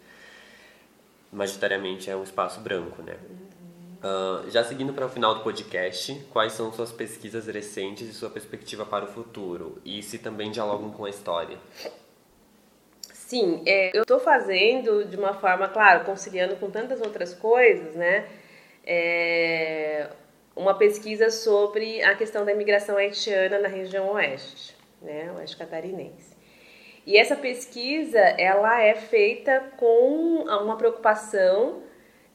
[1.32, 3.16] majoritariamente é um espaço branco, né?
[3.96, 8.28] Uh, já seguindo para o final do podcast, quais são suas pesquisas recentes e sua
[8.28, 9.80] perspectiva para o futuro?
[9.84, 11.56] E se também dialogam com a história?
[13.00, 18.26] Sim, é, eu estou fazendo de uma forma, claro, conciliando com tantas outras coisas, né?
[18.84, 20.08] É,
[20.54, 25.32] uma pesquisa sobre a questão da imigração haitiana na região oeste, né?
[25.36, 26.36] Oeste catarinense.
[27.06, 31.82] E essa pesquisa, ela é feita com uma preocupação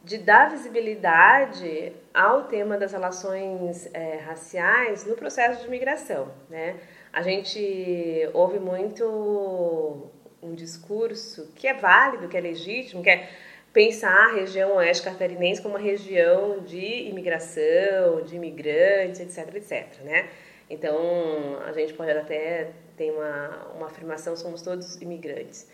[0.03, 6.79] de dar visibilidade ao tema das relações é, raciais no processo de imigração, né?
[7.13, 10.09] A gente ouve muito
[10.41, 13.29] um discurso que é válido, que é legítimo, que é
[13.71, 20.29] pensar a região oeste catarinense como uma região de imigração, de imigrantes, etc, etc, né?
[20.69, 25.67] Então, a gente pode até ter uma, uma afirmação, somos todos imigrantes.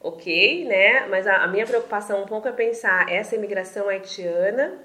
[0.00, 1.06] Ok, né?
[1.08, 4.78] Mas a, a minha preocupação um pouco é pensar essa imigração haitiana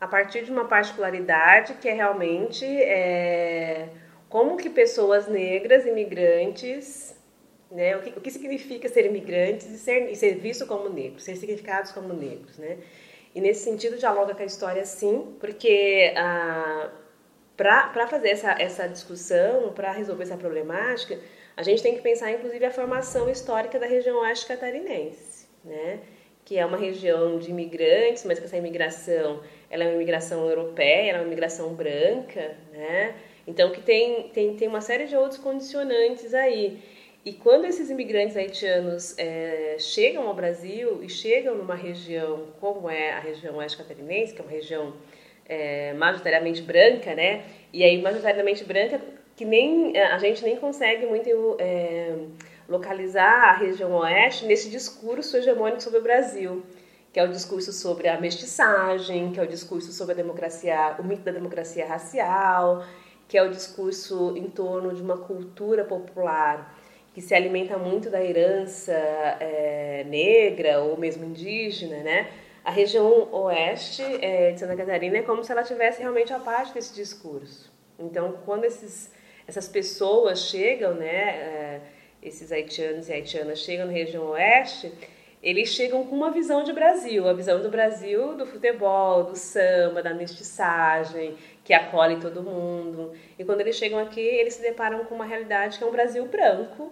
[0.00, 3.88] a partir de uma particularidade que é realmente é,
[4.28, 7.14] como que pessoas negras, imigrantes,
[7.70, 7.96] né?
[7.96, 11.36] O, que, o que significa ser imigrantes e ser, e ser visto como negros, ser
[11.36, 12.78] significados como negros, né?
[13.34, 16.90] E nesse sentido dialoga com a história sim, porque ah,
[17.56, 21.18] para fazer essa, essa discussão, para resolver essa problemática,
[21.56, 26.00] a gente tem que pensar inclusive a formação histórica da região oeste catarinense, né?
[26.44, 29.40] que é uma região de imigrantes, mas que essa imigração
[29.70, 33.14] ela é uma imigração europeia, ela é uma imigração branca, né?
[33.46, 36.78] Então que tem, tem, tem uma série de outros condicionantes aí.
[37.24, 43.12] E quando esses imigrantes haitianos é, chegam ao Brasil e chegam numa região como é
[43.12, 44.94] a região oeste catarinense, que é uma região
[45.46, 47.44] é, majoritariamente branca, né?
[47.72, 49.00] E aí majoritariamente branca
[49.36, 52.16] que nem a gente nem consegue muito é,
[52.68, 56.62] localizar a região oeste nesse discurso hegemônico sobre o Brasil,
[57.12, 61.04] que é o discurso sobre a mestiçagem, que é o discurso sobre a democracia, o
[61.04, 62.84] mito da democracia racial,
[63.28, 66.74] que é o discurso em torno de uma cultura popular
[67.14, 72.28] que se alimenta muito da herança é, negra ou mesmo indígena, né?
[72.64, 76.74] A região oeste é, de Santa Catarina é como se ela tivesse realmente a parte
[76.74, 77.72] desse discurso.
[77.98, 79.12] Então, quando esses,
[79.46, 81.80] essas pessoas chegam, né, é,
[82.22, 84.92] esses haitianos e haitianas chegam na região oeste,
[85.42, 90.02] eles chegam com uma visão de Brasil, a visão do Brasil do futebol, do samba,
[90.02, 93.12] da mestiçagem, que acolhe todo mundo.
[93.38, 96.24] E quando eles chegam aqui, eles se deparam com uma realidade que é um Brasil
[96.26, 96.90] branco,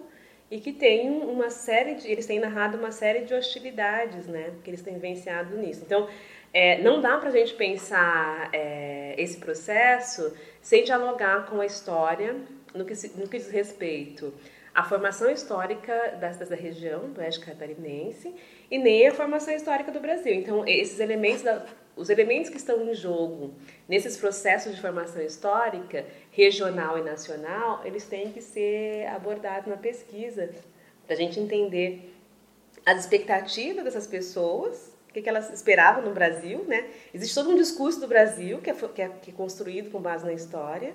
[0.53, 4.69] e que tem uma série de, eles têm narrado uma série de hostilidades, né, que
[4.69, 5.81] eles têm vivenciado nisso.
[5.83, 6.07] Então,
[6.53, 10.31] é, não dá para a gente pensar é, esse processo
[10.61, 12.35] sem dialogar com a história
[12.75, 14.31] no que, no que diz respeito
[14.73, 18.33] à formação histórica da, região do oeste catarinense
[18.69, 20.33] e nem a formação histórica do Brasil.
[20.33, 23.53] Então, esses elementos da, os elementos que estão em jogo
[23.87, 30.49] nesses processos de formação histórica, regional e nacional, eles têm que ser abordados na pesquisa,
[31.05, 32.13] para a gente entender
[32.85, 36.85] as expectativas dessas pessoas, o que, que elas esperavam no Brasil, né?
[37.13, 40.25] Existe todo um discurso do Brasil que é, que, é, que é construído com base
[40.25, 40.93] na história,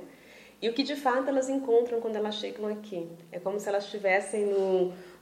[0.60, 3.08] e o que de fato elas encontram quando elas chegam aqui.
[3.30, 4.44] É como se elas estivessem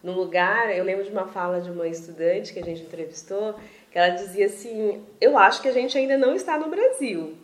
[0.03, 0.75] no lugar.
[0.75, 3.55] Eu lembro de uma fala de uma estudante que a gente entrevistou,
[3.97, 7.35] ela dizia assim: Eu acho que a gente ainda não está no Brasil.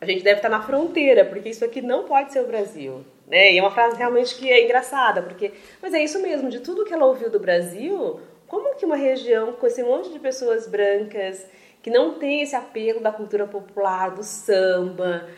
[0.00, 3.04] A gente deve estar na fronteira, porque isso aqui não pode ser o Brasil.
[3.26, 3.52] Né?
[3.52, 5.52] E é uma frase realmente que é engraçada, porque.
[5.80, 8.18] Mas é isso mesmo, de tudo que ela ouviu do Brasil,
[8.50, 11.46] como que uma região com esse monte de pessoas brancas,
[11.80, 15.28] que não tem esse apelo da cultura popular, do samba,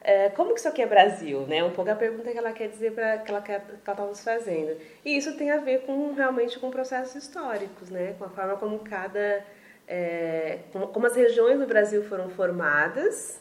[0.00, 1.62] é, como que isso aqui é Brasil, né?
[1.62, 4.22] Um pouco a pergunta que ela quer dizer para que ela que ela está nos
[4.22, 4.76] fazendo.
[5.04, 8.16] E isso tem a ver com realmente com processos históricos, né?
[8.18, 9.44] Com a forma como cada
[9.86, 13.40] é, como as regiões do Brasil foram formadas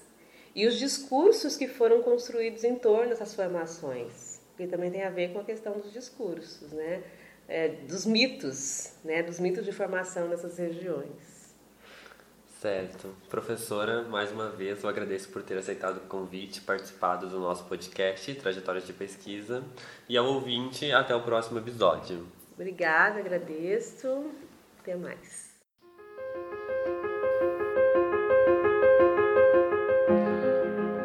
[0.53, 5.33] e os discursos que foram construídos em torno dessas formações, que também tem a ver
[5.33, 7.01] com a questão dos discursos, né?
[7.47, 9.21] É, dos mitos, né?
[9.21, 11.35] dos mitos de formação dessas regiões.
[12.59, 13.15] Certo.
[13.29, 18.33] Professora, mais uma vez eu agradeço por ter aceitado o convite, participado do nosso podcast
[18.35, 19.63] Trajetórias de Pesquisa.
[20.09, 22.25] E ao ouvinte, até o próximo episódio.
[22.55, 24.31] Obrigada, agradeço.
[24.79, 25.53] Até mais.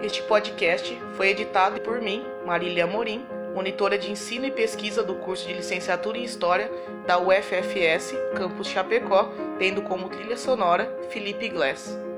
[0.03, 3.25] Este podcast foi editado por mim, Marília Amorim,
[3.61, 6.73] monitora de ensino e pesquisa do curso de licenciatura em História
[7.07, 12.10] da UFFS, campus Chapecó, tendo como trilha sonora Felipe Glass.